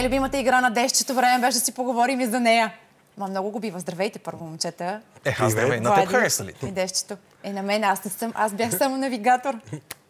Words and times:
най-любимата 0.00 0.38
игра 0.38 0.60
на 0.60 0.70
дещето 0.70 1.14
време 1.14 1.40
беше 1.40 1.58
да 1.58 1.64
си 1.64 1.72
поговорим 1.72 2.20
и 2.20 2.26
за 2.26 2.40
нея. 2.40 2.74
Ма 3.18 3.28
много 3.28 3.50
го 3.50 3.60
бива. 3.60 3.80
Здравейте, 3.80 4.18
първо, 4.18 4.44
момчета. 4.44 5.00
Е, 5.24 5.36
аз 5.40 5.52
здравей. 5.52 5.80
На 5.80 5.94
теб 5.94 6.08
хареса 6.08 6.44
ли? 6.44 6.54
И 6.62 6.70
дещето. 6.70 7.16
Е, 7.42 7.52
на 7.52 7.62
мен 7.62 7.84
аз 7.84 8.04
не 8.04 8.10
съм. 8.10 8.32
Аз 8.34 8.52
бях 8.52 8.78
само 8.78 8.96
навигатор. 8.96 9.54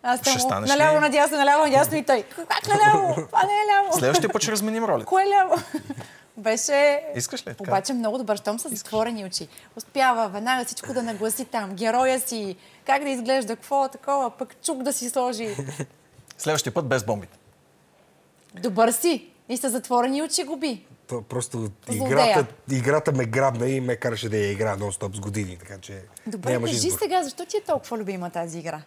Аз 0.02 0.20
станеш 0.20 0.44
наляво, 0.70 0.96
ли? 0.96 1.00
надясно, 1.00 1.36
наляво, 1.36 1.64
надясно 1.64 1.96
и 1.96 2.02
той. 2.02 2.22
Как 2.22 2.68
наляво? 2.68 3.14
Това 3.14 3.42
не 3.42 3.52
е 3.52 3.66
ляво. 3.74 3.98
Следващия 3.98 4.32
път 4.32 4.42
ще 4.42 4.52
разменим 4.52 4.84
роли. 4.84 5.04
Кое 5.04 5.22
е 5.22 5.26
ляво? 5.28 5.54
Беше... 6.36 7.02
Искаш 7.16 7.40
ли? 7.40 7.44
Така? 7.44 7.62
Обаче 7.62 7.92
много 7.92 8.18
добър, 8.18 8.36
щом 8.36 8.58
с 8.58 8.68
затворени 8.68 9.24
очи. 9.24 9.48
Успява 9.76 10.28
веднага 10.28 10.64
всичко 10.64 10.92
да 10.92 11.02
нагласи 11.02 11.44
там. 11.44 11.74
Героя 11.74 12.20
си, 12.20 12.56
как 12.86 13.02
да 13.02 13.08
изглежда, 13.10 13.56
какво 13.56 13.88
такова, 13.88 14.30
пък 14.30 14.56
чук 14.64 14.82
да 14.82 14.92
си 14.92 15.10
сложи. 15.10 15.56
Следващия 16.38 16.74
път 16.74 16.86
без 16.86 17.04
бомбите. 17.04 17.38
Добър 18.54 18.90
си. 18.90 19.29
И 19.50 19.56
с 19.56 19.70
затворени 19.70 20.22
очи 20.22 20.44
губи. 20.44 20.86
То 21.06 21.22
просто 21.22 21.70
играта, 21.92 22.46
играта 22.70 23.12
ме 23.12 23.24
грабна 23.24 23.68
и 23.68 23.80
ме 23.80 23.96
караше 23.96 24.28
да 24.28 24.36
я 24.36 24.50
игра 24.50 24.76
нон-стоп 24.76 25.16
с 25.16 25.20
години, 25.20 25.56
така 25.60 25.78
че 25.78 26.02
Добре, 26.26 26.60
кажи 26.60 26.74
избор. 26.74 26.98
сега, 26.98 27.22
защо 27.22 27.46
ти 27.46 27.56
е 27.56 27.60
толкова 27.60 27.98
любима 27.98 28.30
тази 28.30 28.58
игра? 28.58 28.82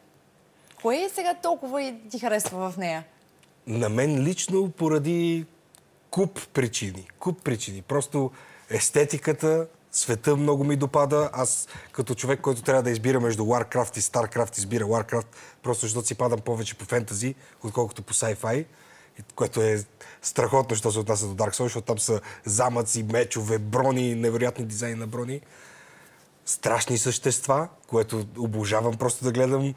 Кое 0.82 0.96
е 0.96 1.10
сега 1.10 1.34
толкова 1.44 1.84
и 1.84 1.96
ти 2.10 2.20
харесва 2.20 2.72
в 2.72 2.78
нея? 2.78 3.04
На 3.68 3.90
мен 3.90 4.24
лично 4.24 4.70
поради 4.70 5.46
куп 6.10 6.48
причини. 6.54 7.08
Куп 7.20 7.44
причини. 7.44 7.82
Просто 7.82 8.32
естетиката, 8.70 9.68
света 9.92 10.36
много 10.36 10.64
ми 10.64 10.76
допада. 10.76 11.30
Аз 11.34 11.68
като 11.92 12.16
човек, 12.16 12.42
който 12.42 12.62
трябва 12.62 12.84
да 12.84 12.90
избира 12.90 13.20
между 13.20 13.44
Warcraft 13.44 13.98
и 13.98 14.02
StarCraft, 14.02 14.58
избира 14.58 14.84
Warcraft, 14.84 15.28
просто 15.64 15.86
защото 15.86 16.08
си 16.08 16.16
падам 16.16 16.40
повече 16.40 16.76
по 16.76 16.86
фентази, 16.86 17.36
отколкото 17.64 18.04
по 18.04 18.14
sci-fi. 18.14 18.66
Което 19.36 19.62
е 19.62 19.84
страхотно, 20.22 20.76
що 20.76 20.92
се 20.92 21.00
отнася 21.00 21.28
до 21.28 21.44
Dark 21.44 21.50
Souls, 21.50 21.64
защото 21.64 21.86
там 21.86 22.00
са 22.00 22.22
замъци, 22.46 23.04
мечове, 23.04 23.58
брони, 23.58 24.16
невероятни 24.16 24.66
дизайни 24.66 24.96
на 24.96 25.08
брони. 25.08 25.42
страшни 26.46 26.98
същества, 26.98 27.68
което 27.88 28.26
обожавам 28.38 28.98
просто 28.98 29.24
да 29.24 29.32
гледам 29.32 29.74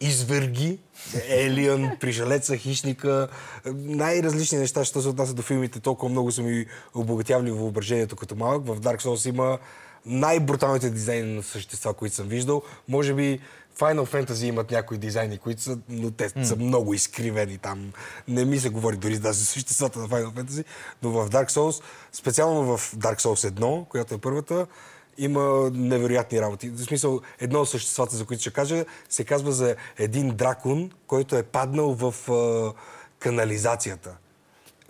изверги, 0.00 0.78
елиан, 1.28 1.96
пришелеца, 2.00 2.56
хищника, 2.56 3.28
най-различни 3.74 4.58
неща, 4.58 4.84
що 4.84 5.02
се 5.02 5.08
отнася 5.08 5.34
до 5.34 5.42
филмите, 5.42 5.80
толкова 5.80 6.10
много 6.10 6.32
са 6.32 6.42
ми 6.42 6.66
обогатявали 6.94 7.50
въображението 7.50 8.16
като 8.16 8.36
малък. 8.36 8.66
В 8.66 8.80
Dark 8.80 9.02
Souls 9.02 9.28
има 9.28 9.58
най-бруталните 10.06 10.90
дизайни 10.90 11.34
на 11.34 11.42
същества, 11.42 11.94
които 11.94 12.14
съм 12.14 12.28
виждал. 12.28 12.62
Може 12.88 13.14
би 13.14 13.40
Final 13.78 14.06
Fantasy 14.06 14.44
имат 14.44 14.70
някои 14.70 14.98
дизайни, 14.98 15.38
които 15.38 15.62
са, 15.62 15.78
но 15.88 16.10
те 16.10 16.28
са 16.44 16.56
много 16.56 16.94
изкривени 16.94 17.58
там. 17.58 17.92
Не 18.28 18.44
ми 18.44 18.58
се 18.58 18.68
говори 18.68 18.96
дори 18.96 19.16
за 19.16 19.34
съществата 19.34 19.98
на 19.98 20.08
Final 20.08 20.32
Fantasy, 20.32 20.64
но 21.02 21.10
в 21.10 21.30
Dark 21.30 21.50
Souls, 21.50 21.82
специално 22.12 22.76
в 22.76 22.94
Dark 22.96 23.20
Souls 23.20 23.50
1, 23.50 23.88
която 23.88 24.14
е 24.14 24.18
първата, 24.18 24.66
има 25.18 25.70
невероятни 25.74 26.40
работи. 26.40 26.70
В 26.70 26.84
смисъл, 26.84 27.20
едно 27.40 27.60
от 27.60 27.68
съществата, 27.68 28.16
за 28.16 28.24
които 28.24 28.40
ще 28.40 28.50
кажа, 28.50 28.84
се 29.08 29.24
казва 29.24 29.52
за 29.52 29.76
един 29.98 30.30
дракон, 30.30 30.90
който 31.06 31.36
е 31.36 31.42
паднал 31.42 31.94
в 31.94 32.30
а, 32.30 32.72
канализацията. 33.18 34.16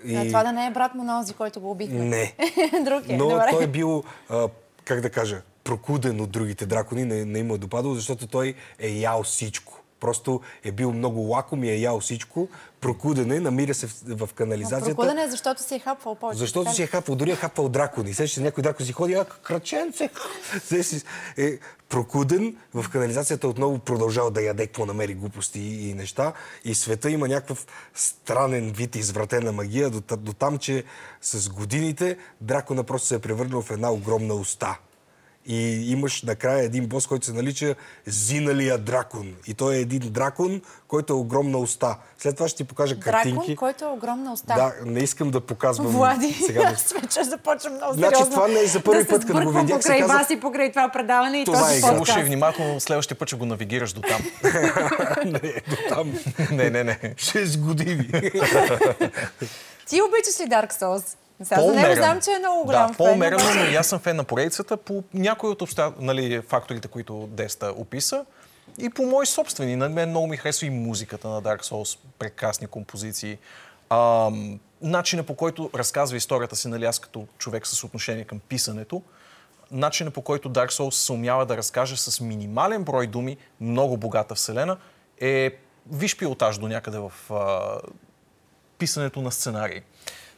И... 0.05 0.17
А, 0.17 0.27
това 0.27 0.43
да 0.43 0.53
не 0.53 0.67
е 0.67 0.71
брат 0.71 0.95
му 0.95 1.05
на 1.05 1.19
онзи, 1.19 1.35
който 1.35 1.61
го 1.61 1.71
убихме. 1.71 2.05
Не. 2.05 2.35
Друг 2.85 3.09
е. 3.09 3.17
Но 3.17 3.29
Добре. 3.29 3.47
той 3.51 3.65
е 3.65 3.67
бил, 3.67 4.05
а, 4.29 4.49
как 4.85 5.01
да 5.01 5.11
кажа, 5.11 5.43
прокуден 5.71 6.21
от 6.21 6.31
другите 6.31 6.67
дракони, 6.67 7.05
не, 7.05 7.25
не 7.25 7.39
има 7.39 7.59
допадало, 7.59 7.95
защото 7.95 8.27
той 8.27 8.55
е 8.79 8.89
ял 8.89 9.23
всичко. 9.23 9.83
Просто 10.01 10.41
е 10.65 10.73
бил 10.73 10.93
много 10.93 11.21
лаком 11.21 11.65
и 11.65 11.71
е 11.71 11.77
ял 11.77 12.01
всичко. 12.01 12.49
Прокуден 12.81 13.33
е, 13.33 13.41
намира 13.41 13.75
се 13.75 13.87
в, 13.87 14.27
в 14.27 14.35
канализацията. 14.35 14.95
Прокудане, 14.97 15.29
защото 15.29 15.63
си 15.63 15.75
е 15.75 15.79
хапвал 15.79 16.15
повече. 16.15 16.39
Защото 16.39 16.65
така 16.65 16.75
си 16.75 16.83
е 16.83 16.87
хапвал, 16.87 17.17
дори 17.17 17.31
е 17.31 17.37
хапвал 17.37 17.69
дракони. 17.69 18.15
Сещаш 18.15 18.35
се, 18.35 18.41
някой 18.41 18.63
дракон 18.63 18.87
си 18.87 18.93
ходи, 18.93 19.15
а 19.15 19.25
краченце. 19.25 20.11
Сещаш 20.65 21.01
се, 21.01 21.05
е 21.37 21.59
прокуден 21.89 22.57
в 22.75 22.91
канализацията 22.91 23.49
отново 23.49 23.79
продължава 23.79 24.31
да 24.31 24.43
яде 24.43 24.67
какво 24.67 24.87
намери 24.87 25.15
глупости 25.15 25.61
и, 25.61 25.91
и 25.91 25.95
неща. 25.95 26.33
И 26.65 26.75
света 26.75 27.11
има 27.11 27.29
някакъв 27.29 27.67
странен 27.95 28.73
вид 28.73 28.97
извратена 28.97 29.53
магия, 29.53 29.91
до, 29.91 30.17
до 30.17 30.33
там, 30.33 30.59
че 30.59 30.85
с 31.23 31.49
годините 31.49 32.17
дракона 32.41 32.85
просто 32.85 33.09
се 33.09 33.15
е 33.15 33.19
превърнал 33.19 33.63
в 33.63 33.71
една 33.71 33.93
огромна 33.93 34.35
уста. 34.35 34.79
И 35.47 35.57
имаш 35.93 36.23
накрая 36.23 36.63
един 36.63 36.87
бос, 36.87 37.07
който 37.07 37.27
се 37.27 37.33
нарича 37.33 37.75
Зиналия 38.07 38.79
дракон. 38.79 39.35
И 39.47 39.55
той 39.55 39.75
е 39.75 39.81
един 39.81 39.99
дракон, 40.03 40.61
който 40.89 41.13
е 41.13 41.17
огромна 41.17 41.59
уста. 41.59 41.97
След 42.19 42.37
това 42.37 42.49
ще 42.49 42.57
ти 42.57 42.65
покажа 42.65 43.01
картинки. 43.01 43.37
Дракон, 43.37 43.57
който 43.57 43.85
е 43.85 43.89
огромна 43.89 44.33
уста. 44.33 44.55
Да, 44.55 44.73
не 44.85 45.01
искам 45.01 45.31
да 45.31 45.41
показвам 45.41 45.87
Влади, 45.87 46.33
сега. 46.47 46.61
да- 46.61 46.67
аз 46.67 46.93
вече 46.93 47.25
започвам 47.25 47.75
много 47.75 47.95
Значи 47.95 48.15
сериозно. 48.15 48.35
това 48.35 48.49
не 48.49 48.61
е 48.61 48.67
за 48.67 48.81
първи 48.81 49.03
да 49.03 49.09
път, 49.09 49.21
се 49.23 49.27
като 49.29 49.43
го 49.43 49.51
видях, 49.53 49.77
покрай 49.77 50.01
каза- 50.01 50.13
вас 50.13 50.31
и 50.31 50.41
покрай 50.41 50.71
това 50.71 50.89
предаване 50.89 51.39
и 51.39 51.45
Това 51.45 51.59
този 51.59 51.75
е 51.75 51.79
игра. 51.79 51.89
подкаст. 51.89 52.07
Слушай 52.07 52.25
внимателно, 52.25 52.81
следващия 52.81 53.19
път 53.19 53.29
ще 53.29 53.37
го 53.37 53.47
навигираш 53.47 53.93
до 53.93 54.01
там. 54.03 54.21
не, 55.25 55.39
до 55.69 55.77
там. 55.89 56.15
не, 56.51 56.71
не, 56.71 56.85
не. 56.85 56.99
6 57.15 57.59
години. 57.59 58.09
Ти 59.87 60.01
обичаш 60.03 60.41
ли 60.41 60.45
Dark 60.47 60.73
Souls? 60.73 61.05
Сега 61.45 61.61
за 61.61 61.73
него 61.73 61.95
знам, 61.95 62.21
че 62.21 62.31
е 62.31 62.39
много 62.39 62.65
голям 62.65 62.91
да, 62.91 62.97
по-умерено, 62.97 63.45
но 63.57 63.65
и 63.65 63.75
аз 63.75 63.87
съм 63.87 63.99
фен 63.99 64.17
на 64.17 64.25
поредицата 64.25 64.77
по 64.77 65.05
някои 65.15 65.51
от 65.51 65.63
обста... 65.63 65.93
нали, 65.99 66.43
факторите, 66.49 66.89
които 66.89 67.29
Деста 67.33 67.67
описа. 67.77 68.25
И 68.79 68.91
по 68.91 69.03
мои 69.07 69.27
собствени. 69.27 69.77
На 69.77 69.89
мен 69.89 70.09
много 70.09 70.27
ми 70.27 70.37
харесва 70.37 70.67
и 70.67 70.71
музиката 70.71 71.29
на 71.29 71.43
Dark 71.43 71.63
Souls. 71.63 71.99
Прекрасни 72.19 72.67
композиции. 72.67 73.39
Ам, 73.91 74.61
начина 74.83 75.23
по 75.23 75.35
който 75.35 75.71
разказва 75.75 76.17
историята 76.17 76.57
си, 76.57 76.69
нали, 76.69 76.85
аз 76.85 76.99
като 76.99 77.27
човек 77.39 77.67
с 77.67 77.85
отношение 77.85 78.25
към 78.25 78.41
писането, 78.49 79.03
начина 79.71 80.11
по 80.11 80.23
който 80.23 80.51
Dark 80.51 80.71
Souls 80.71 80.91
се 80.91 81.13
умява 81.13 81.47
да 81.47 81.57
разкаже 81.57 81.97
с 81.97 82.21
минимален 82.21 82.85
брой 82.85 83.07
думи, 83.07 83.37
много 83.61 83.97
богата 83.97 84.35
вселена, 84.35 84.77
е 85.21 85.51
виж 85.93 86.17
пилотаж 86.17 86.59
до 86.59 86.69
някъде 86.69 86.99
в 86.99 87.13
а, 87.31 87.61
писането 88.79 89.23
на 89.23 89.33
сценарии. 89.33 89.83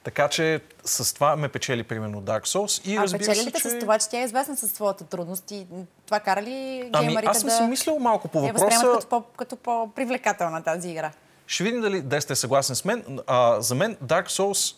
Така 0.05 0.29
че 0.29 0.61
с 0.85 1.15
това 1.15 1.37
ме 1.37 1.49
печели 1.49 1.83
примерно 1.83 2.23
Dark 2.23 2.43
Souls 2.43 2.89
и 2.89 2.97
А 2.97 3.03
разбира 3.03 3.19
печели 3.19 3.37
се, 3.37 3.47
ли 3.47 3.53
те 3.53 3.61
че... 3.61 3.71
с 3.71 3.79
това, 3.79 3.99
че 3.99 4.09
тя 4.09 4.21
е 4.21 4.25
известна 4.25 4.57
със 4.57 4.73
своята 4.73 5.05
трудност 5.05 5.51
и 5.51 5.67
това 6.07 6.21
кара 6.21 6.43
ли 6.43 6.91
Ами, 6.93 7.17
аз 7.27 7.41
съм 7.41 7.49
да 7.49 7.57
си 7.57 7.63
мислил 7.63 7.99
малко 7.99 8.29
по 8.29 8.41
въпроса. 8.41 8.65
възприемат 8.65 8.97
като, 8.97 9.09
по, 9.09 9.23
като 9.37 9.57
по-привлекателна 9.57 10.63
тази 10.63 10.91
игра? 10.91 11.13
Ще 11.47 11.65
видим 11.65 11.81
дали 11.81 12.03
Десте 12.03 12.33
е 12.33 12.37
съгласен 12.37 12.77
с 12.77 12.85
мен. 12.85 13.19
А, 13.27 13.61
за 13.61 13.75
мен 13.75 13.97
Dark 13.97 14.29
Souls, 14.29 14.77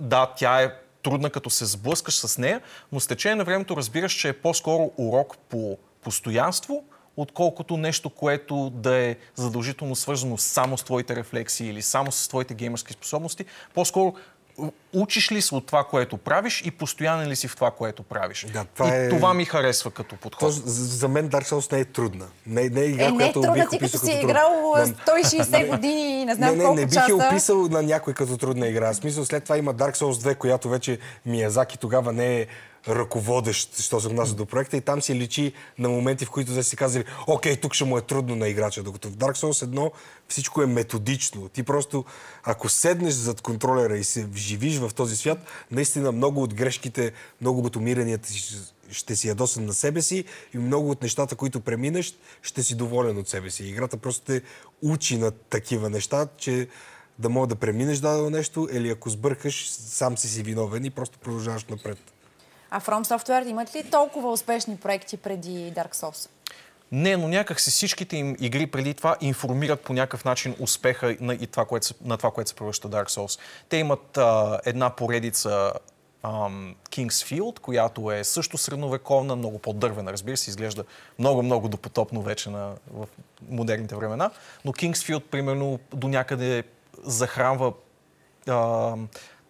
да, 0.00 0.32
тя 0.36 0.62
е 0.62 0.72
трудна 1.02 1.30
като 1.30 1.50
се 1.50 1.64
сблъскаш 1.64 2.16
с 2.16 2.38
нея, 2.38 2.60
но 2.92 3.00
с 3.00 3.06
течение 3.06 3.36
на 3.36 3.44
времето 3.44 3.76
разбираш, 3.76 4.12
че 4.12 4.28
е 4.28 4.32
по-скоро 4.32 4.90
урок 4.96 5.38
по 5.48 5.78
постоянство, 6.02 6.84
отколкото 7.16 7.76
нещо, 7.76 8.10
което 8.10 8.70
да 8.70 8.96
е 8.96 9.16
задължително 9.34 9.96
свързано 9.96 10.38
само 10.38 10.78
с 10.78 10.84
твоите 10.84 11.16
рефлексии 11.16 11.68
или 11.68 11.82
само 11.82 12.12
с 12.12 12.28
твоите 12.28 12.54
геймърски 12.54 12.92
способности. 12.92 13.44
По-скоро 13.74 14.14
учиш 14.94 15.32
ли 15.32 15.42
се 15.42 15.54
от 15.54 15.66
това, 15.66 15.84
което 15.84 16.16
правиш 16.16 16.62
и 16.64 16.70
постоянен 16.70 17.28
ли 17.28 17.36
си 17.36 17.48
в 17.48 17.54
това, 17.54 17.70
което 17.70 18.02
правиш. 18.02 18.46
Да, 18.52 18.64
това 18.66 18.88
и 18.88 18.90
е- 18.96 19.08
това 19.08 19.34
ми 19.34 19.44
харесва 19.44 19.90
като 19.90 20.16
подход. 20.16 20.40
То, 20.40 20.50
за, 20.50 20.84
за 20.86 21.08
мен 21.08 21.28
Dark 21.28 21.44
Souls 21.44 21.72
не 21.72 21.80
е 21.80 21.84
трудна. 21.84 22.26
Не, 22.46 22.68
не 22.68 22.80
е 22.80 22.84
игра, 22.84 23.04
Е, 23.04 23.06
не 23.06 23.14
е 23.14 23.16
която 23.16 23.32
трудна, 23.32 23.54
бих 23.54 23.68
ти 23.70 23.78
като 23.78 23.98
си 23.98 24.10
е 24.10 24.20
играл 24.20 24.74
На- 24.76 24.86
160 24.86 25.66
години 25.70 26.22
и 26.22 26.24
не 26.24 26.34
знам 26.34 26.50
не, 26.50 26.56
не, 26.56 26.64
колко 26.64 26.76
не 26.76 26.86
бих 26.86 26.94
часа. 26.94 27.10
я 27.10 27.16
описал 27.18 27.58
на 27.60 27.82
някой 27.82 28.14
като 28.14 28.36
трудна 28.36 28.68
игра. 28.68 28.92
В 28.92 28.96
смисъл, 28.96 29.24
след 29.24 29.44
това 29.44 29.56
има 29.56 29.74
Dark 29.74 29.94
Souls 29.94 30.32
2, 30.32 30.36
която 30.36 30.68
вече 30.68 30.98
Миязаки 31.26 31.78
тогава 31.78 32.12
не 32.12 32.36
е 32.36 32.46
ръководещ, 32.88 33.80
що 33.80 34.00
се 34.00 34.06
отнася 34.06 34.34
до 34.34 34.46
проекта 34.46 34.76
и 34.76 34.80
там 34.80 35.02
си 35.02 35.14
личи 35.14 35.52
на 35.78 35.88
моменти, 35.88 36.24
в 36.24 36.30
които 36.30 36.54
те 36.54 36.62
си 36.62 36.76
казали, 36.76 37.04
окей, 37.26 37.56
тук 37.56 37.74
ще 37.74 37.84
му 37.84 37.98
е 37.98 38.00
трудно 38.00 38.36
на 38.36 38.48
играча, 38.48 38.82
докато 38.82 39.08
в 39.08 39.16
Dark 39.16 39.36
Souls 39.36 39.62
едно 39.62 39.92
всичко 40.28 40.62
е 40.62 40.66
методично. 40.66 41.48
Ти 41.48 41.62
просто, 41.62 42.04
ако 42.44 42.68
седнеш 42.68 43.14
зад 43.14 43.40
контролера 43.40 43.96
и 43.96 44.04
се 44.04 44.24
вживиш 44.24 44.78
в 44.78 44.90
този 44.94 45.16
свят, 45.16 45.38
наистина 45.70 46.12
много 46.12 46.42
от 46.42 46.54
грешките, 46.54 47.12
много 47.40 47.60
от 47.60 47.76
умиранията 47.76 48.28
ще 48.90 49.16
си 49.16 49.28
ядосан 49.28 49.64
на 49.64 49.74
себе 49.74 50.02
си 50.02 50.24
и 50.54 50.58
много 50.58 50.90
от 50.90 51.02
нещата, 51.02 51.36
които 51.36 51.60
преминеш, 51.60 52.14
ще 52.42 52.62
си 52.62 52.74
доволен 52.74 53.18
от 53.18 53.28
себе 53.28 53.50
си. 53.50 53.64
Играта 53.64 53.96
просто 53.96 54.24
те 54.24 54.42
учи 54.82 55.18
на 55.18 55.30
такива 55.30 55.90
неща, 55.90 56.28
че 56.36 56.68
да 57.18 57.28
мога 57.28 57.46
да 57.46 57.54
преминеш 57.54 57.98
дадено 57.98 58.30
нещо 58.30 58.68
или 58.72 58.90
ако 58.90 59.10
сбъркаш, 59.10 59.70
сам 59.70 60.18
си 60.18 60.28
си 60.28 60.42
виновен 60.42 60.84
и 60.84 60.90
просто 60.90 61.18
продължаваш 61.18 61.64
напред. 61.64 61.98
А 62.70 62.80
From 62.80 63.04
Software 63.04 63.46
имат 63.46 63.74
ли 63.74 63.90
толкова 63.90 64.32
успешни 64.32 64.76
проекти 64.76 65.16
преди 65.16 65.72
Dark 65.72 65.94
Souls? 65.94 66.30
Не, 66.92 67.16
но 67.16 67.28
някак 67.28 67.60
си 67.60 67.70
всичките 67.70 68.16
им 68.16 68.36
игри 68.40 68.66
преди 68.66 68.94
това 68.94 69.16
информират 69.20 69.80
по 69.80 69.92
някакъв 69.92 70.24
начин 70.24 70.54
успеха 70.60 71.16
на, 71.20 71.34
и 71.34 71.46
това, 71.46 71.64
което 71.64 71.94
на 72.04 72.16
това, 72.16 72.30
което 72.30 72.50
се 72.50 72.56
превръща 72.56 72.88
Dark 72.88 73.08
Souls. 73.08 73.40
Те 73.68 73.76
имат 73.76 74.18
а, 74.18 74.60
една 74.64 74.90
поредица 74.90 75.72
Kingsfield, 76.90 77.58
която 77.58 78.12
е 78.12 78.24
също 78.24 78.58
средновековна, 78.58 79.36
много 79.36 79.58
по-дървена, 79.58 80.12
разбира 80.12 80.36
се, 80.36 80.50
изглежда 80.50 80.84
много-много 81.18 81.68
допотопно 81.68 82.22
вече 82.22 82.50
на, 82.50 82.72
в 82.92 83.06
модерните 83.48 83.94
времена. 83.94 84.30
Но 84.64 84.72
Kingsfield, 84.72 85.20
примерно, 85.20 85.78
до 85.94 86.08
някъде 86.08 86.62
захранва 87.02 87.72
а, 88.48 88.94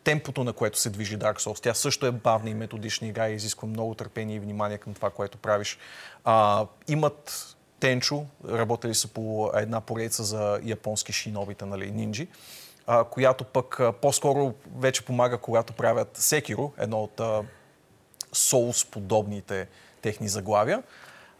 темпото, 0.04 0.44
на 0.44 0.52
което 0.52 0.78
се 0.78 0.90
движи 0.90 1.18
Dark 1.18 1.38
Souls. 1.38 1.62
Тя 1.62 1.74
също 1.74 2.06
е 2.06 2.12
бавна 2.12 2.50
и 2.50 2.54
методична 2.54 3.06
игра 3.06 3.28
и 3.28 3.34
изисква 3.34 3.68
много 3.68 3.94
търпение 3.94 4.36
и 4.36 4.40
внимание 4.40 4.78
към 4.78 4.94
това, 4.94 5.10
което 5.10 5.38
правиш. 5.38 5.78
А, 6.24 6.66
имат 6.88 7.56
Тенчо, 7.80 8.26
работили 8.48 8.94
са 8.94 9.08
по 9.08 9.50
една 9.54 9.80
поредица 9.80 10.24
за 10.24 10.60
японски 10.64 11.12
шинобите, 11.12 11.64
нали, 11.64 11.90
нинджи, 11.90 12.28
а, 12.86 13.04
която 13.04 13.44
пък 13.44 13.80
а, 13.80 13.92
по-скоро 13.92 14.54
вече 14.76 15.04
помага, 15.04 15.38
когато 15.38 15.72
правят 15.72 16.16
Секиро, 16.16 16.72
едно 16.78 17.02
от 17.02 17.20
а, 17.20 17.42
Souls 18.34 18.90
подобните 18.90 19.68
техни 20.02 20.28
заглавия. 20.28 20.82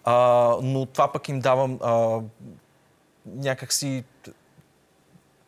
А, 0.05 0.15
но 0.63 0.87
това 0.87 1.13
пък 1.13 1.29
им 1.29 1.41
дава 1.41 1.79
а, 1.81 2.21
някакси 3.27 4.05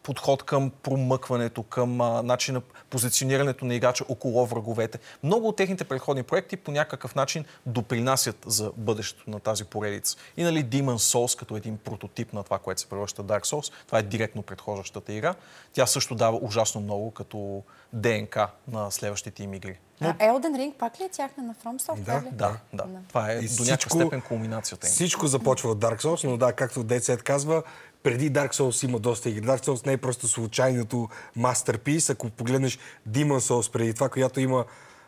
подход 0.02 0.43
към 0.43 0.70
промъкването, 0.82 1.62
към 1.62 2.00
а, 2.00 2.23
начина 2.23 2.61
позиционирането 2.91 3.64
на 3.64 3.75
играча 3.75 4.05
около 4.08 4.47
враговете. 4.47 4.99
Много 5.23 5.49
от 5.49 5.56
техните 5.56 5.85
предходни 5.85 6.23
проекти 6.23 6.56
по 6.56 6.70
някакъв 6.70 7.14
начин 7.14 7.44
допринасят 7.67 8.37
за 8.47 8.73
бъдещето 8.76 9.31
на 9.31 9.41
тази 9.41 9.64
поредица. 9.64 10.17
И 10.37 10.44
нали 10.44 10.64
Demon 10.64 10.97
Souls 10.97 11.38
като 11.38 11.56
един 11.56 11.79
прототип 11.79 12.32
на 12.32 12.43
това, 12.43 12.58
което 12.58 12.81
се 12.81 12.87
превръща 12.87 13.25
Dark 13.25 13.44
Souls, 13.44 13.73
това 13.87 13.99
е 13.99 14.02
директно 14.02 14.43
предхождащата 14.43 15.12
игра. 15.12 15.35
Тя 15.73 15.87
също 15.87 16.14
дава 16.14 16.38
ужасно 16.43 16.81
много 16.81 17.11
като 17.11 17.62
ДНК 17.93 18.49
на 18.69 18.91
следващите 18.91 19.43
им 19.43 19.55
игри. 19.55 19.79
А 20.00 20.14
Elden 20.14 20.56
Ring 20.56 20.73
пак 20.73 21.00
ли 21.00 21.05
е 21.05 21.08
тяхна 21.08 21.43
на 21.43 21.55
From 21.55 21.82
Software? 21.82 22.05
Да, 22.05 22.23
ли? 22.23 22.31
Да, 22.32 22.56
да. 22.73 22.85
Това 23.08 23.32
е 23.32 23.38
И 23.38 23.49
до 23.49 23.62
някаква 23.62 24.00
степен 24.00 24.20
кулминацията 24.20 24.87
им. 24.87 24.93
Всичко 24.93 25.26
започва 25.26 25.70
от 25.70 25.79
Dark 25.79 26.02
Souls, 26.02 26.29
но 26.29 26.37
да, 26.37 26.52
както 26.52 26.85
Децет 26.85 27.23
казва, 27.23 27.62
преди 28.02 28.32
Dark 28.32 28.52
Souls 28.52 28.85
има 28.85 28.99
доста 28.99 29.31
игри. 29.31 29.43
Dark 29.43 29.67
Souls 29.67 29.87
не 29.87 29.93
е 29.93 29.97
просто 29.97 30.29
случайното 30.29 31.08
мастерпис. 31.37 32.11
Ако 32.11 32.31
погледнеш 32.31 32.79
Demon 33.08 33.38
Souls 33.38 33.73
преди 33.73 33.94
това, 33.94 34.08
която 34.08 34.41
има 34.41 34.64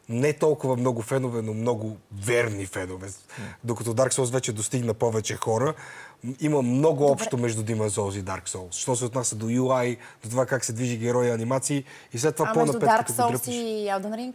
не 0.08 0.32
толкова 0.32 0.76
много 0.76 1.02
фенове, 1.02 1.42
но 1.42 1.54
много 1.54 1.96
верни 2.12 2.66
фенове. 2.66 3.08
Докато 3.64 3.94
Dark 3.94 4.12
Souls 4.12 4.32
вече 4.32 4.52
достигна 4.52 4.94
повече 4.94 5.36
хора, 5.36 5.74
има 6.40 6.62
много 6.62 7.06
общо 7.06 7.38
между 7.38 7.62
Demon 7.62 7.88
Souls 7.88 8.18
и 8.18 8.24
Dark 8.24 8.48
Souls. 8.48 8.72
Що 8.72 8.96
се 8.96 9.04
отнася 9.04 9.36
до 9.36 9.46
UI, 9.46 9.96
до 10.24 10.30
това 10.30 10.46
как 10.46 10.64
се 10.64 10.72
движи 10.72 10.96
героя, 10.96 11.34
анимации 11.34 11.84
и 12.12 12.18
след 12.18 12.36
това 12.36 12.52
А 12.54 12.58
между 12.58 12.72
по-напред, 12.72 12.90
Dark 12.90 13.06
като 13.06 13.12
Souls 13.12 13.30
дръпнеш 13.32 13.56
и 13.56 13.88
Elden 13.88 14.14
Ring? 14.16 14.34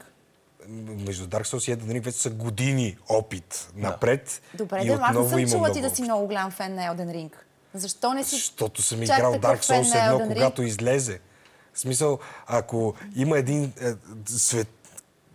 между 1.08 1.28
Dark 1.28 1.46
Souls 1.46 1.72
и 1.72 1.78
Elden 1.78 1.98
Ring 1.98 2.04
вече 2.04 2.18
са 2.18 2.30
години 2.30 2.98
опит 3.10 3.72
напред. 3.76 4.42
Добре, 4.54 4.86
да, 4.86 5.00
аз 5.02 5.32
не 5.32 5.48
съм 5.48 5.60
чула 5.60 5.72
ти 5.72 5.82
да 5.82 5.90
си 5.90 6.02
много 6.02 6.28
голям 6.28 6.52
фен 6.52 6.76
на 6.76 6.82
Elden 6.82 7.12
Ring. 7.12 7.32
Защо 7.74 8.14
не 8.14 8.24
си 8.24 8.36
Защото 8.36 8.82
съм 8.82 9.04
играл 9.04 9.34
Dark 9.34 9.64
Souls 9.64 10.14
едно, 10.14 10.28
когато 10.28 10.64
излезе. 10.64 11.20
В 11.74 11.80
смисъл, 11.80 12.20
ако 12.48 12.96
има 13.16 13.38
един 13.38 13.74
е, 13.82 13.94
свет, 14.26 14.68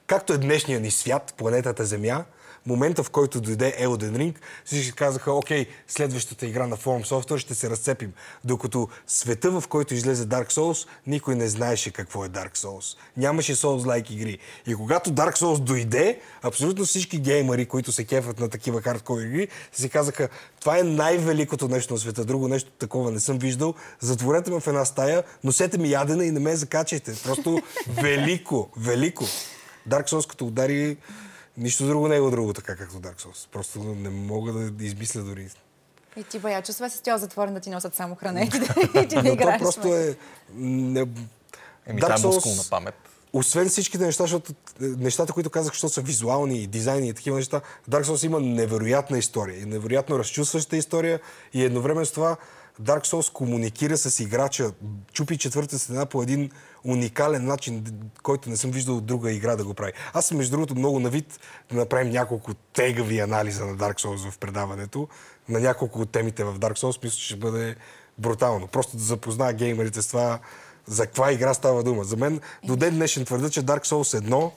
както 0.07 0.33
е 0.33 0.39
днешния 0.39 0.81
ни 0.81 0.91
свят, 0.91 1.35
планетата 1.37 1.85
Земя, 1.85 2.25
момента 2.67 3.03
в 3.03 3.11
който 3.11 3.41
дойде 3.41 3.77
Elden 3.81 4.17
Ring, 4.17 4.35
всички 4.65 4.93
казаха, 4.93 5.33
окей, 5.33 5.67
следващата 5.89 6.47
игра 6.47 6.67
на 6.67 6.77
Forum 6.77 7.07
Software 7.07 7.37
ще 7.37 7.55
се 7.55 7.71
разцепим. 7.71 8.13
Докато 8.45 8.89
света, 9.07 9.51
в 9.51 9.69
който 9.69 9.95
излезе 9.95 10.27
Dark 10.27 10.53
Souls, 10.53 10.89
никой 11.07 11.35
не 11.35 11.49
знаеше 11.49 11.91
какво 11.91 12.25
е 12.25 12.29
Dark 12.29 12.57
Souls. 12.57 12.97
Нямаше 13.17 13.57
Souls-like 13.57 14.11
игри. 14.11 14.39
И 14.67 14.75
когато 14.75 15.11
Dark 15.11 15.39
Souls 15.39 15.59
дойде, 15.59 16.21
абсолютно 16.43 16.85
всички 16.85 17.19
геймери, 17.19 17.67
които 17.67 17.93
се 17.93 18.05
кефат 18.05 18.41
на 18.41 18.49
такива 18.49 18.83
хардкор 18.83 19.21
игри, 19.21 19.49
си 19.73 19.89
казаха, 19.89 20.29
това 20.61 20.79
е 20.79 20.83
най-великото 20.83 21.69
нещо 21.69 21.95
на 21.95 22.01
света. 22.01 22.25
Друго 22.25 22.49
нещо 22.49 22.71
такова 22.71 23.11
не 23.11 23.21
съм 23.21 23.39
виждал. 23.39 23.75
Затворете 24.01 24.51
ме 24.51 24.61
в 24.61 24.67
една 24.67 24.85
стая, 24.85 25.23
носете 25.45 25.79
ми 25.79 25.91
ядена 25.91 26.25
и 26.25 26.31
не 26.31 26.41
ме 26.41 26.57
закачайте. 26.57 27.15
Просто 27.25 27.63
велико, 27.89 28.71
велико. 28.77 29.25
Dark 29.89 30.11
Souls 30.11 30.31
като 30.31 30.47
удари, 30.47 30.97
нищо 31.57 31.87
друго 31.87 32.09
не 32.09 32.17
е 32.17 32.21
друго 32.21 32.53
така, 32.53 32.77
както 32.77 32.97
Dark 32.97 33.23
Souls. 33.23 33.49
Просто 33.53 33.79
не 33.79 34.11
мога 34.11 34.53
да 34.53 34.85
измисля 34.85 35.21
дори. 35.21 35.49
И 36.17 36.25
ти 36.25 36.39
бая, 36.39 36.63
чувства 36.63 36.91
се 36.91 36.97
стоял 36.97 37.19
затворен 37.19 37.55
да 37.55 37.61
ти 37.61 37.71
носят 37.71 37.95
само 37.95 38.15
храна 38.15 38.43
и 38.43 38.49
ти 38.49 38.59
да, 38.95 39.01
и 39.01 39.09
ти 39.09 39.15
да 39.15 39.23
Но 39.23 39.29
то 39.29 39.33
играеш. 39.33 39.61
просто 39.61 39.95
е... 39.95 40.17
Не... 40.55 41.01
Еми, 41.87 42.01
това 42.01 42.15
е 42.15 42.27
мускулна 42.27 42.63
памет. 42.71 42.95
Освен 43.33 43.69
всичките 43.69 44.05
неща, 44.05 44.25
защото 44.25 44.53
е, 44.53 44.85
нещата, 44.85 45.33
които 45.33 45.51
казах, 45.51 45.73
защото 45.73 45.95
са 45.95 46.01
визуални, 46.01 46.67
дизайни 46.67 47.09
и 47.09 47.15
такива 47.15 47.37
неща, 47.37 47.61
Dark 47.91 48.05
Souls 48.05 48.27
има 48.27 48.41
невероятна 48.41 49.19
история. 49.19 49.63
И 49.63 49.65
невероятно 49.65 50.19
разчувстваща 50.19 50.77
история. 50.77 51.21
И 51.53 51.65
едновременно 51.65 52.07
с 52.07 52.13
това 52.13 52.37
Dark 52.81 53.07
Souls 53.07 53.33
комуникира 53.33 53.97
с 53.97 54.21
играча, 54.21 54.73
чупи 55.13 55.39
четвърта 55.39 55.79
стена 55.79 56.07
по 56.07 56.23
един 56.23 56.51
уникален 56.85 57.47
начин, 57.47 57.85
който 58.23 58.51
не 58.51 58.57
съм 58.57 58.71
виждал 58.71 58.97
от 58.97 59.07
друга 59.07 59.33
игра 59.33 59.57
да 59.57 59.65
го 59.65 59.75
прави. 59.75 59.93
Аз 60.13 60.27
съм, 60.27 60.37
между 60.37 60.51
другото, 60.51 60.75
много 60.75 61.01
навид 61.01 61.41
да 61.71 61.77
направим 61.77 62.13
няколко 62.13 62.55
тегави 62.55 63.21
анализа 63.21 63.67
на 63.67 63.77
Dark 63.77 64.01
Souls 64.01 64.31
в 64.31 64.39
предаването, 64.39 65.09
на 65.49 65.61
няколко 65.61 66.01
от 66.01 66.11
темите 66.11 66.45
в 66.45 66.59
Dark 66.59 66.79
Souls. 66.79 67.05
Мисля, 67.05 67.17
че 67.17 67.25
ще 67.25 67.37
бъде 67.37 67.77
брутално. 68.19 68.67
Просто 68.67 68.97
да 68.97 69.03
запозная 69.03 69.53
геймерите 69.53 70.03
с 70.03 70.09
това, 70.09 70.39
за 70.87 71.07
каква 71.07 71.33
игра 71.33 71.55
става 71.55 71.83
дума. 71.83 72.05
За 72.05 72.17
мен 72.17 72.41
до 72.65 72.77
ден 72.77 72.95
днешен 72.95 73.25
твърда, 73.25 73.51
че 73.51 73.63
Dark 73.63 73.85
Souls 73.85 74.21
1 74.21 74.51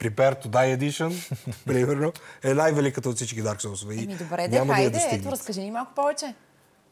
Prepare 0.00 0.44
to 0.44 0.46
Die 0.46 0.78
Edition, 0.78 1.36
примерно, 1.66 2.12
е 2.44 2.54
най-великата 2.54 3.08
от 3.08 3.16
всички 3.16 3.42
Dark 3.42 3.62
Souls. 3.62 4.02
Еми 4.02 4.16
добре, 4.16 4.48
де, 4.48 4.58
няма 4.58 4.66
да 4.66 4.74
хайде, 4.74 5.08
ето 5.12 5.30
разкажи 5.30 5.60
ни 5.60 5.70
малко 5.70 5.92
повече. 5.94 6.34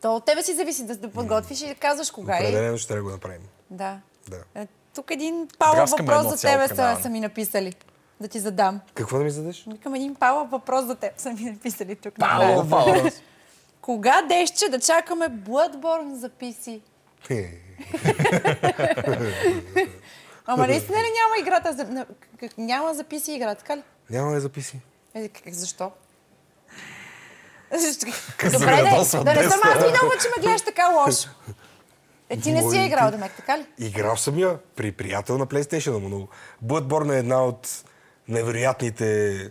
То 0.04 0.16
от 0.16 0.24
тебе 0.24 0.42
си 0.42 0.54
зависи 0.54 0.86
да, 0.86 0.96
да 0.96 1.10
подготвиш 1.10 1.62
и 1.62 1.66
да 1.66 1.74
казваш 1.74 2.10
кога 2.10 2.36
е. 2.36 2.40
Определено 2.40 2.78
ще 2.78 2.88
трябва 2.88 3.02
да 3.02 3.04
го 3.04 3.10
направим. 3.10 3.40
Да. 3.70 4.00
Да. 4.28 4.44
Е, 4.54 4.66
тук 4.94 5.10
един 5.10 5.48
Драскаме 5.60 6.12
въпрос 6.12 6.40
за 6.40 6.48
тебе 6.48 6.68
са, 6.68 6.98
са 7.02 7.10
ми 7.10 7.20
написали. 7.20 7.74
Да 8.20 8.28
ти 8.28 8.40
задам. 8.40 8.80
Какво 8.94 9.18
да 9.18 9.24
ми 9.24 9.30
задеш? 9.30 9.64
Викам 9.72 9.94
един 9.94 10.14
палъв 10.14 10.50
въпрос 10.50 10.84
за 10.84 10.94
теб 10.94 11.18
са 11.18 11.32
ми 11.32 11.44
написали 11.44 11.96
тук. 11.96 12.18
Накрая. 12.18 12.62
въпрос. 12.62 13.12
Кога 13.80 14.22
дещче 14.22 14.68
да 14.68 14.80
чакаме 14.80 15.28
Bloodborne 15.28 16.14
за 16.14 16.30
PC? 16.30 16.80
Ама 20.46 20.66
наистина 20.66 20.98
ли 20.98 21.12
няма 21.22 21.38
играта 21.40 21.72
за... 21.72 22.06
Няма 22.58 22.94
за 22.94 23.04
PC 23.04 23.30
игра, 23.30 23.54
така 23.54 23.76
ли? 23.76 23.82
Няма 24.10 24.32
да 24.32 24.40
записи. 24.40 24.80
Е, 25.14 25.28
как, 25.28 25.54
защо? 25.54 25.90
Добре, 28.52 28.66
да, 28.66 29.24
да 29.24 29.34
не 29.34 29.50
съм 29.50 29.60
аз 29.64 29.74
виновна, 29.74 30.14
че 30.22 30.28
ме 30.28 30.42
гледаш 30.42 30.62
така 30.62 30.88
лошо. 30.88 31.28
Е, 32.30 32.36
ти 32.36 32.52
не 32.52 32.58
си 32.58 32.64
Моите- 32.64 32.84
играл, 32.84 33.10
Демек, 33.10 33.32
така 33.32 33.58
ли? 33.58 33.66
Играл 33.78 34.16
съм 34.16 34.38
я 34.38 34.58
при 34.76 34.92
приятел 34.92 35.38
на 35.38 35.46
PlayStation, 35.46 35.98
но 35.98 36.28
Bloodborne 36.64 37.14
е 37.14 37.18
една 37.18 37.44
от 37.44 37.84
невероятните 38.28 39.50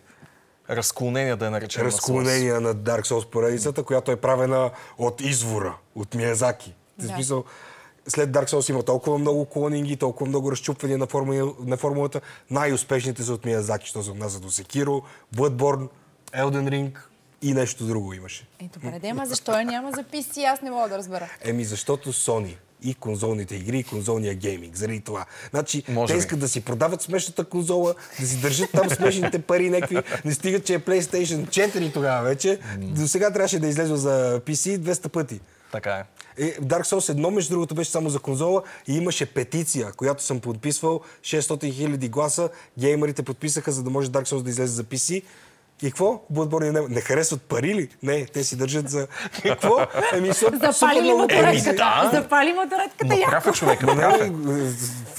Разклонения 0.70 1.38
да 1.38 1.46
я 1.46 1.52
наречем. 1.52 1.82
на 1.82 1.88
разклонения 1.88 2.62
на 2.62 2.76
Dark 2.76 3.02
Souls 3.02 3.30
поредицата, 3.30 3.84
която 3.84 4.12
е 4.12 4.16
правена 4.16 4.72
от 4.98 5.22
извора, 5.22 5.78
от 5.96 6.14
Миязаки. 6.14 6.76
Да. 6.98 7.08
смисъл, 7.08 7.44
след 8.08 8.30
Dark 8.30 8.50
Souls 8.50 8.70
има 8.70 8.84
толкова 8.84 9.18
много 9.18 9.46
клонинги, 9.46 9.98
толкова 9.98 10.30
много 10.30 10.52
разчупвания 10.52 10.98
на, 10.98 11.08
формула, 11.08 11.54
на 11.60 11.78
формулата. 11.78 12.22
Най-успешните 12.52 13.24
са 13.24 13.34
от 13.34 13.46
Миязаки, 13.46 13.88
що 13.88 14.04
се 14.04 14.12
отнася 14.12 14.40
до 14.40 14.50
Sekiro, 14.50 15.02
Bloodborne, 15.36 15.88
Elden 16.36 16.70
Ring 16.70 16.98
и 17.44 17.54
нещо 17.54 17.84
друго 17.84 18.14
имаше. 18.14 18.48
Е, 18.60 18.70
добре, 18.74 19.00
да, 19.00 19.08
ама 19.08 19.26
защо 19.26 19.60
я 19.60 19.66
няма 19.66 19.92
за 19.92 20.04
PC? 20.04 20.44
Аз 20.44 20.62
не 20.62 20.72
мога 20.72 20.90
да 20.90 20.98
разбера. 20.98 21.30
Еми, 21.42 21.66
защото 21.66 22.14
Sony 22.14 22.56
и 22.84 22.94
конзолните 22.94 23.56
игри, 23.56 23.80
и 23.80 23.84
конзолния 23.84 24.36
гейминг. 24.36 24.76
Заради 24.76 25.00
това. 25.02 25.26
Значи, 25.50 25.84
Може 25.88 26.14
те 26.14 26.18
би. 26.18 26.20
искат 26.20 26.40
да 26.40 26.48
си 26.48 26.62
продават 26.62 27.02
смешната 27.02 27.44
конзола, 27.44 27.96
да 28.20 28.28
си 28.28 28.42
държат 28.42 28.72
там 28.72 28.90
смешните 28.90 29.40
пари, 29.40 29.70
някакви. 29.70 29.98
Не 30.26 30.34
стигат, 30.34 30.66
че 30.66 30.74
е 30.74 30.80
PlayStation 30.80 31.48
4 31.48 31.94
тогава 31.94 32.24
вече. 32.24 32.60
До 32.78 33.08
сега 33.08 33.34
трябваше 33.34 33.60
да 33.60 33.68
излезе 33.68 33.96
за 33.96 34.42
PC 34.46 34.78
200 34.78 35.08
пъти. 35.08 35.40
Така 35.72 35.94
е. 35.94 36.04
Е, 36.38 36.56
Dark 36.56 36.84
Souls 36.84 37.14
1, 37.14 37.30
между 37.30 37.54
другото, 37.54 37.76
беше 37.76 37.92
само 37.92 38.10
за 38.10 38.20
конзола 38.20 38.64
и 38.88 38.98
имаше 38.98 39.26
петиция, 39.26 39.92
която 39.92 40.24
съм 40.24 40.40
подписвал. 40.40 41.02
600 41.22 41.74
хиляди 41.74 42.10
гласа. 42.10 42.50
Геймерите 42.80 43.24
подписаха, 43.24 43.72
за 43.72 43.84
да 43.84 43.90
може 43.90 44.10
Dark 44.10 44.24
Souls 44.24 44.42
да 44.42 44.50
излезе 44.50 44.74
за 44.74 44.84
PC. 44.84 45.24
И 45.84 45.92
какво? 45.92 46.22
Bloodborne 46.34 46.72
не, 46.72 46.82
не 46.90 47.02
харесват 47.02 47.42
пари 47.42 47.76
ли? 47.76 47.90
Не, 48.04 48.26
те 48.26 48.44
си 48.44 48.56
държат 48.56 48.90
за... 48.90 49.08
Какво? 49.44 49.78
Еми, 50.14 50.34
супер, 50.34 50.72
Запали 50.72 51.02
ли 51.02 51.14
моторетката? 51.14 51.74
да. 51.74 52.10
Запали 52.14 52.54
моторетката 52.54 53.06
Но 53.06 53.16
яко. 53.16 53.32
прав 53.32 53.48
е 53.48 53.52
човек, 53.52 53.80
е. 53.82 54.32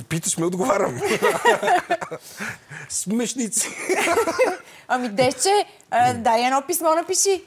питаш 0.04 0.36
ме, 0.38 0.46
отговарям. 0.46 1.00
Смешници. 2.88 3.68
Ами, 4.88 5.08
Дещче, 5.08 5.50
а, 5.90 6.14
дай 6.14 6.44
едно 6.44 6.62
писмо 6.66 6.94
напиши. 6.94 7.42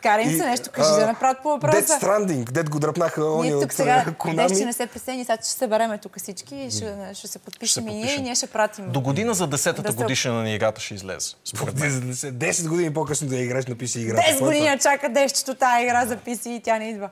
Скарай 0.00 0.24
им 0.24 0.38
се 0.38 0.46
нещо, 0.46 0.70
кажи 0.72 1.00
да 1.00 1.06
направят 1.06 1.42
по 1.42 1.48
въпроса. 1.48 1.82
Dead 1.82 2.02
Stranding, 2.02 2.50
дед 2.50 2.70
го 2.70 2.78
дръпнаха 2.78 3.24
они 3.24 3.42
Ние 3.42 3.54
от 3.54 3.62
тук 3.62 3.72
сега, 3.72 4.04
Konami. 4.18 4.48
Дещче 4.48 4.64
не 4.64 4.72
се 4.72 4.86
пресени, 4.86 5.24
сега 5.24 5.36
ще 5.36 5.46
се 5.46 5.58
събереме 5.58 5.98
тук 5.98 6.18
всички 6.18 6.56
и 6.56 6.70
ще, 6.70 6.94
ще 7.14 7.28
се 7.28 7.38
подпишем 7.38 7.88
и 7.88 7.94
ние 7.94 8.14
и 8.14 8.22
ние 8.22 8.34
ще 8.34 8.46
пратим. 8.46 8.90
До 8.90 9.00
година 9.00 9.34
за 9.34 9.48
10-та 9.48 9.82
Да 9.82 9.92
годишна 9.92 10.32
на 10.32 10.50
играта 10.50 10.80
ще 10.80 10.94
излезе. 10.94 11.34
Според 11.44 11.78
мен. 11.78 11.90
10 11.90 12.68
години 12.68 12.94
по-късно 12.94 13.28
да 13.28 13.36
играеш 13.36 13.66
на 13.66 13.76
PC 13.76 13.98
играта. 13.98 14.22
10 14.22 14.40
години 14.40 14.66
я 14.66 14.78
чака 14.78 15.08
Дещчето 15.08 15.54
тази 15.54 15.82
игра 15.82 16.06
за 16.06 16.16
PC 16.16 16.48
и 16.48 16.60
тя 16.60 16.78
не 16.78 16.88
идва. 16.88 17.10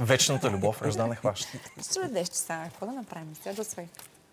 Вечната 0.00 0.50
любов 0.50 0.82
ражда 0.82 1.06
не 1.06 1.14
хваща. 1.14 1.58
Ще 1.90 2.00
да 2.00 2.08
Дещче 2.08 2.36
сега, 2.36 2.60
какво 2.64 2.86
да 2.86 2.92
направим? 2.92 3.34
Сега 3.42 3.54
да 3.54 3.64
свай. 3.64 3.86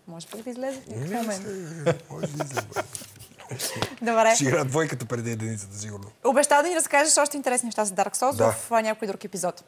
Може 0.08 0.26
пък 0.26 0.42
да 0.42 0.50
излезе 0.50 0.80
в 0.88 1.10
момент. 1.10 1.46
Може 2.10 2.26
да 2.26 2.44
излезе. 2.44 2.66
Добре. 4.02 4.34
Ще 4.34 4.44
игра 4.44 4.64
двойката 4.64 5.06
преди 5.06 5.30
единицата, 5.30 5.76
сигурно. 5.76 6.04
Обеща 6.24 6.62
да 6.62 6.68
ни 6.68 6.76
разкажеш 6.76 7.16
още 7.16 7.36
интересни 7.36 7.66
неща 7.66 7.84
за 7.84 7.94
Dark 7.94 8.16
Souls 8.16 8.34
Да. 8.34 8.50
в 8.50 8.82
някой 8.82 9.08
друг 9.08 9.24
епизод. 9.24 9.64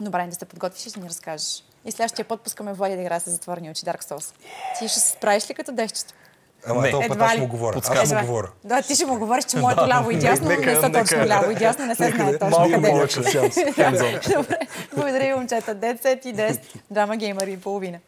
Добре, 0.00 0.26
да 0.26 0.34
се 0.34 0.44
подготвиш 0.44 0.86
и 0.86 0.90
ще 0.90 1.00
ни 1.00 1.08
разкажеш. 1.08 1.64
И 1.84 1.92
следващия 1.92 2.24
път 2.24 2.40
пускаме 2.40 2.72
Влади 2.72 2.96
да 2.96 3.02
играе 3.02 3.20
с 3.20 3.30
затворени 3.30 3.70
очи 3.70 3.82
Dark 3.82 4.02
Souls. 4.02 4.34
Ти 4.78 4.88
ще 4.88 5.00
се 5.00 5.08
справиш 5.08 5.50
ли 5.50 5.54
като 5.54 5.72
дещето? 5.72 6.14
Ама 6.66 6.82
Не. 6.82 6.90
този 6.90 7.08
път 7.08 7.18
аз 7.20 7.38
му 7.38 7.46
говоря. 7.46 7.80
Аз 7.86 8.12
му 8.12 8.20
говоря. 8.20 8.48
Да, 8.64 8.82
ти 8.82 8.94
ще 8.94 9.06
му 9.06 9.18
говориш, 9.18 9.44
че 9.44 9.56
моето 9.58 9.88
ляво 9.88 10.10
и 10.10 10.16
дясно 10.16 10.48
Нека- 10.48 10.66
не 10.66 10.76
са 10.76 10.92
точно 10.92 11.26
ляво 11.26 11.50
и 11.50 11.54
дясно, 11.54 11.86
не 11.86 11.94
се 11.94 12.10
знае 12.10 12.32
точно 12.32 12.50
Малко 12.50 12.72
къде. 12.72 12.90
повече. 12.90 13.20
Hands-on. 13.20 14.34
Добре, 14.36 14.58
благодаря 14.94 15.24
ви, 15.24 15.34
момчета. 15.34 15.74
10 15.76 16.26
и 16.26 16.34
10, 16.34 16.60
двама 16.90 17.16
геймери 17.16 17.52
и 17.52 17.56
половина. 17.56 17.98